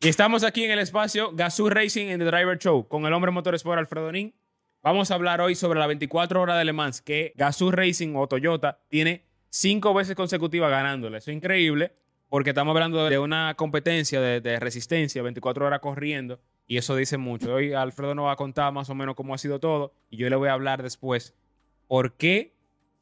[0.00, 3.32] Y estamos aquí en el espacio Gazoo Racing en The Driver Show con el hombre
[3.32, 4.32] motorsport Alfredo Nin.
[4.80, 8.28] Vamos a hablar hoy sobre la 24 horas de Le Mans que Gazoo Racing o
[8.28, 11.18] Toyota tiene cinco veces consecutivas ganándole.
[11.18, 11.96] Eso es increíble
[12.28, 17.18] porque estamos hablando de una competencia de, de resistencia, 24 horas corriendo, y eso dice
[17.18, 17.54] mucho.
[17.54, 20.30] Hoy Alfredo nos va a contar más o menos cómo ha sido todo y yo
[20.30, 21.34] le voy a hablar después
[21.88, 22.54] por qué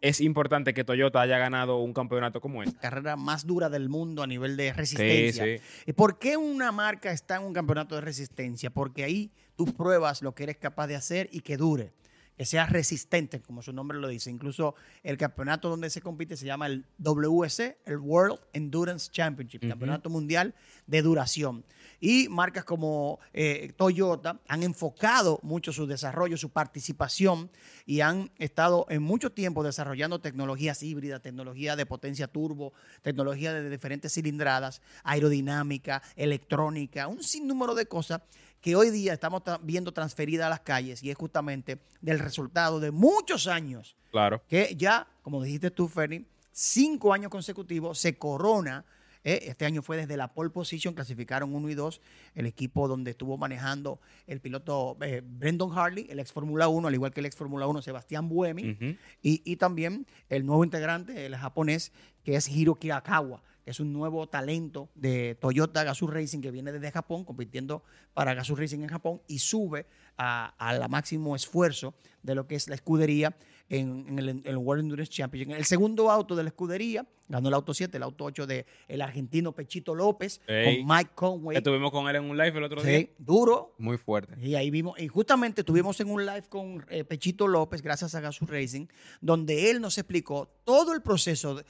[0.08, 2.78] es importante que Toyota haya ganado un campeonato como este.
[2.78, 5.44] carrera más dura del mundo a nivel de resistencia.
[5.44, 8.70] Sí, ¿Y por qué una marca está en un campeonato de resistencia?
[8.70, 11.92] Porque ahí tú pruebas lo que eres capaz de hacer y que dure,
[12.36, 14.30] que sea resistente, como su nombre lo dice.
[14.30, 20.10] Incluso el campeonato donde se compite se llama el WC, el World Endurance Championship, campeonato
[20.10, 20.54] mundial
[20.86, 21.64] de duración.
[21.98, 27.50] Y marcas como eh, Toyota han enfocado mucho su desarrollo, su participación
[27.86, 33.70] y han estado en mucho tiempo desarrollando tecnologías híbridas, tecnología de potencia turbo, tecnología de
[33.70, 38.20] diferentes cilindradas, aerodinámica, electrónica, un sinnúmero de cosas
[38.60, 42.90] que hoy día estamos viendo transferidas a las calles y es justamente del resultado de
[42.90, 44.42] muchos años Claro.
[44.48, 48.84] que ya, como dijiste tú, Fernie, cinco años consecutivos se corona.
[49.24, 52.00] eh, Este año fue desde la pole position, clasificaron uno y dos,
[52.34, 56.94] el equipo donde estuvo manejando el piloto eh, Brendan Harley, el ex Fórmula 1, al
[56.94, 61.92] igual que el ex Fórmula 1 Sebastián Buemi, y también el nuevo integrante, el japonés,
[62.24, 66.70] que es Hiro Kirakawa, que es un nuevo talento de Toyota Gazoo Racing que viene
[66.70, 67.82] desde Japón, compitiendo
[68.14, 69.86] para Gazoo Racing en Japón y sube
[70.16, 73.36] a, a la máximo esfuerzo de lo que es la escudería
[73.68, 75.56] en, en el, en el World Endurance Championship.
[75.56, 79.02] El segundo auto de la escudería ganó el auto 7, el auto 8 de el
[79.02, 80.84] argentino Pechito López Ey.
[80.86, 81.56] con Mike Conway.
[81.56, 83.08] Estuvimos con él en un live el otro Sí, día.
[83.18, 84.36] duro, Muy fuerte.
[84.40, 88.20] y ahí vimos, y justamente estuvimos en un live con eh, Pechito López, gracias a
[88.20, 88.86] Gazoo Racing,
[89.20, 91.64] donde él nos explicó todo el proceso de-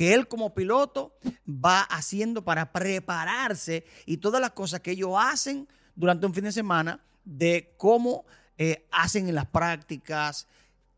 [0.00, 1.14] que él como piloto
[1.46, 6.52] va haciendo para prepararse y todas las cosas que ellos hacen durante un fin de
[6.52, 8.24] semana, de cómo
[8.56, 10.48] eh, hacen en las prácticas,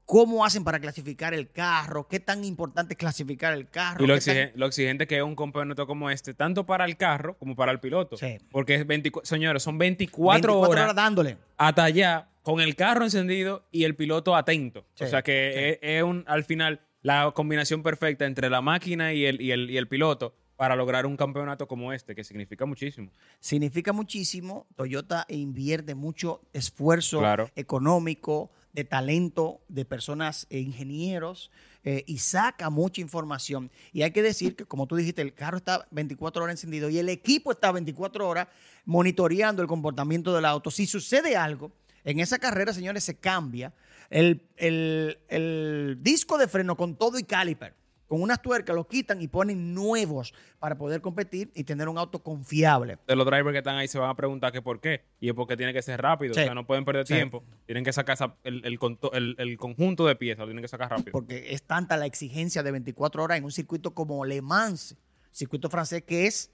[0.05, 4.05] cómo hacen para clasificar el carro, qué tan importante es clasificar el carro.
[4.05, 6.85] Y lo, qué tan- exige- lo exigente que es un campeonato como este, tanto para
[6.85, 8.17] el carro como para el piloto.
[8.17, 8.39] Sí.
[8.53, 11.39] Porque es 24, señores, son 24, 24 horas, dándole.
[11.57, 14.85] hasta allá con el carro encendido y el piloto atento.
[14.95, 19.13] Sí, o sea que es, es un, al final la combinación perfecta entre la máquina
[19.13, 22.65] y el, y el, y el piloto para lograr un campeonato como este, que significa
[22.67, 23.11] muchísimo.
[23.41, 24.67] significa muchísimo.
[24.77, 27.51] Toyota invierte mucho esfuerzo Claro.
[27.57, 31.51] económico, de talento, de personas e ingenieros
[31.85, 33.71] eh, y saca mucha información.
[33.93, 36.99] Y hay que decir que, como tú dijiste, el carro está 24 horas encendido y
[36.99, 38.47] el equipo está 24 horas
[38.85, 40.71] monitoreando el comportamiento del auto.
[40.71, 41.73] Si sucede algo,
[42.05, 43.73] en esa carrera, señores, se cambia
[44.11, 47.75] el, el- el disco de freno con todo y caliper.
[48.09, 52.23] Con unas tuercas lo quitan y ponen nuevos para poder competir y tener un auto
[52.23, 52.99] confiable.
[53.07, 55.03] De los drivers que están ahí se van a preguntar que por qué.
[55.19, 56.35] Y es porque tiene que ser rápido.
[56.35, 56.41] Sí.
[56.41, 57.15] O sea, no pueden perder Sí.
[57.15, 57.43] tiempo.
[57.65, 61.13] Tienen que sacar el, el- el conjunto de piezas, lo tienen que sacar rápido.
[61.13, 64.95] porque es tanta la exigencia de 24 horas en un circuito como Le Mans,
[65.31, 66.51] circuito francés que es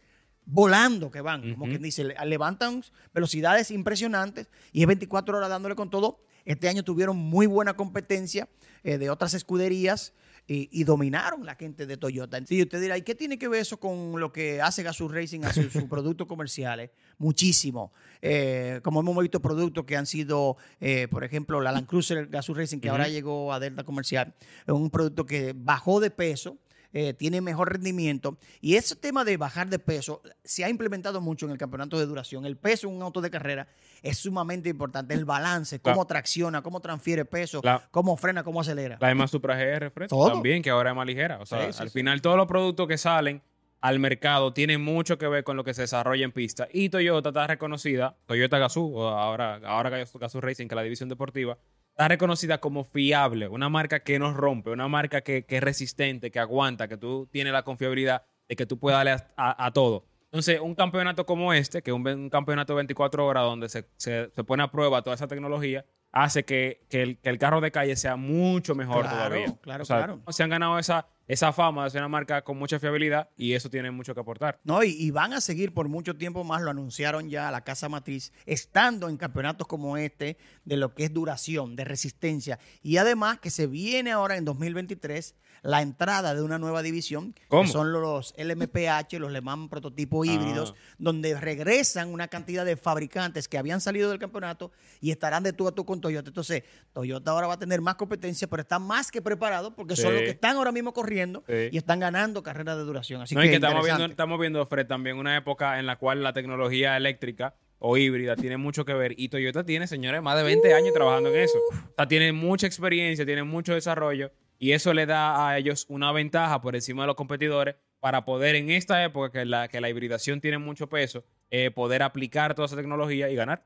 [0.51, 2.83] volando que van, como quien dice, le- levantan
[3.13, 6.21] velocidades impresionantes y es 24 horas dándole con todo.
[6.47, 8.49] Este año tuvieron muy buena competencia
[8.83, 10.15] eh, de otras escuderías
[10.47, 12.41] y, y dominaron la gente de Toyota.
[12.47, 15.45] Sí, usted dirá, ¿y qué tiene que ver eso con lo que hace Gazoo Racing
[15.45, 16.89] a sus productos comerciales?
[17.19, 17.93] Muchísimo.
[18.23, 22.55] Eh, como hemos visto productos que han sido, eh, por ejemplo, la Land Cruiser Gazoo
[22.55, 24.35] Racing, que ahora llegó a Delta Comercial,
[24.67, 26.57] es un producto que bajó de peso,
[26.93, 28.39] eh, tiene mejor rendimiento.
[28.61, 32.07] Y ese tema de bajar de peso se ha implementado mucho en el campeonato de
[32.07, 32.47] duración.
[32.47, 33.69] El peso en un auto de carrera
[34.03, 35.15] es sumamente importante.
[35.15, 38.97] El balance, cómo tracciona, cómo transfiere peso, La- cómo frena, cómo acelera.
[39.01, 40.29] La misma Supra GR Todo.
[40.33, 41.39] también, que ahora es más ligera.
[41.41, 41.99] O sea, Sí, sí, al sí.
[41.99, 43.43] final todos los productos que salen
[43.81, 46.67] al mercado tienen mucho que ver con lo que se desarrolla en pista.
[46.73, 51.59] Y Toyota está reconocida, Toyota Gazoo, ahora, ahora Gazoo Racing, que es la división deportiva,
[51.99, 56.31] está reconocida como fiable, una marca que no rompe, una marca que, que es resistente,
[56.31, 59.73] que aguanta, que tú tienes la confiabilidad de que tú puedas darle a, a- a
[59.73, 60.05] todo.
[60.27, 63.85] Entonces, un campeonato como este, que es un, un campeonato de 24 horas donde se,
[63.97, 67.61] se- se pone a prueba toda esa tecnología, hace que, que el, que el carro
[67.61, 69.57] de calle sea mucho mejor Claro, todavía.
[69.61, 70.23] claro, O sea, claro.
[70.29, 73.71] Se han ganado esa, esa fama de ser una marca con mucha fiabilidad y eso
[73.71, 74.59] tiene mucho que aportar.
[74.65, 77.89] No, y, y van a seguir por mucho tiempo más, lo anunciaron ya la casa
[77.89, 82.59] matriz, estando en campeonatos como este, de lo que es duración, de resistencia.
[82.83, 87.63] Y además que se viene ahora en 2023 la entrada de una nueva división, ¿Cómo?
[87.65, 90.95] que son los LMPH, los Le Mans prototipo híbridos, Ah.
[90.99, 94.71] donde regresan una cantidad de fabricantes que habían salido del campeonato
[95.01, 96.29] y estarán de tú a tú con Toyota.
[96.31, 100.15] Entonces, Toyota ahora va a tener más competencia, pero está más que preparado porque son
[100.15, 101.69] los que están ahora mismo corriendo Sí.
[101.73, 103.23] y están ganando carreras de duración.
[103.23, 105.97] Así no, que, y que estamos viendo, estamos viendo, Fred, también una época en la
[105.97, 109.15] cual la tecnología eléctrica o híbrida tiene mucho que ver.
[109.17, 111.59] Y Toyota tiene, señores, más de 20 años trabajando en eso.
[111.71, 114.33] O sea, tiene mucha experiencia, tiene mucho desarrollo.
[114.59, 118.57] Y eso le da a ellos una ventaja por encima de los competidores para poder
[118.57, 122.67] en esta época que la, que la hibridación tiene mucho peso, eh, poder aplicar toda
[122.67, 123.65] esa tecnología y ganar.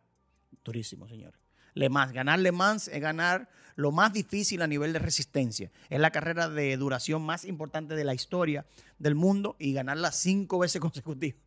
[0.65, 1.42] Durísimo, señores.
[1.75, 2.13] Le Mans.
[2.13, 5.71] Ganar Le Mans es ganar lo más difícil a nivel de resistencia.
[5.89, 8.67] Es la carrera de duración más importante de la historia
[8.99, 11.41] del mundo y ganarla cinco veces consecutivas.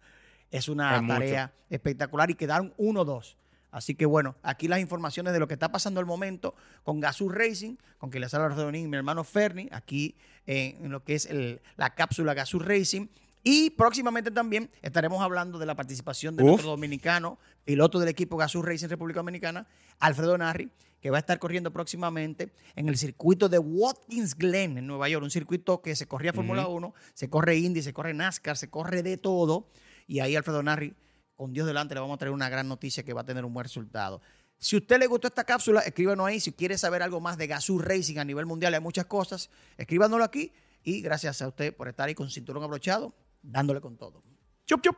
[0.52, 1.14] Es una Es mucho.
[1.16, 3.36] tarea espectacular y quedaron 1-2.
[3.72, 7.28] Así que bueno, aquí las informaciones de lo que está pasando al momento con Gazoo
[7.30, 10.16] Racing, con que le sale y mi hermano Fernie, aquí
[10.48, 13.08] eh, en lo que es el- la cápsula Gazoo Racing.
[13.48, 16.50] Y próximamente también estaremos hablando de la participación de Uf.
[16.50, 19.68] nuestro dominicano, piloto del equipo Gazoo Racing República Dominicana,
[20.00, 24.88] Alfredo Narri, que va a estar corriendo próximamente en el circuito de Watkins Glen en
[24.88, 28.58] Nueva York, un circuito que se corría Fórmula 1, se corre Indy, se corre NASCAR,
[28.58, 29.70] se corre de todo.
[30.08, 30.96] Y ahí Alfredo Narri,
[31.36, 33.54] con Dios delante, le vamos a traer una gran noticia que va a tener un
[33.54, 34.24] buen resultado.
[34.58, 36.40] Si a usted le gustó esta cápsula, escríbanos ahí.
[36.40, 40.26] Si quiere saber algo más de Gazoo Racing a nivel mundial, hay muchas cosas, escríbanoslo
[40.26, 40.52] aquí.
[40.82, 43.14] Y gracias a usted por estar ahí con cinturón abrochado,
[43.52, 44.24] dándole con todo.
[44.66, 44.96] Chup, chup.